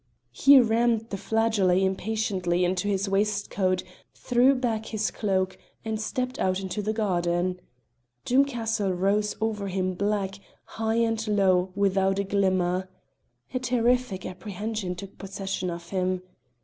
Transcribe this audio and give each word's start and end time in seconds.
He 0.31 0.59
rammed 0.59 1.11
the 1.11 1.15
flageolet 1.15 1.83
impatiently 1.83 2.65
into 2.65 2.87
his 2.87 3.07
waistcoat, 3.07 3.83
threw 4.15 4.55
back 4.55 4.87
his 4.87 5.11
cloak, 5.11 5.59
and 5.85 6.01
stepped 6.01 6.39
out 6.39 6.59
into 6.59 6.81
the 6.81 6.91
garden. 6.91 7.59
Doom 8.25 8.45
Castle 8.45 8.91
rose 8.93 9.35
over 9.39 9.67
him 9.67 9.93
black, 9.93 10.39
high 10.63 10.95
and 10.95 11.27
low, 11.27 11.71
without 11.75 12.17
a 12.17 12.23
glimmer. 12.23 12.89
A 13.53 13.59
terrific 13.59 14.25
apprehension 14.25 14.95
took 14.95 15.19
possession 15.19 15.69
of 15.69 15.89
him. 15.91 16.23